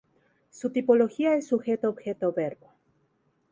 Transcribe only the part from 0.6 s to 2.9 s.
tipología es Sujeto Objeto Verbo.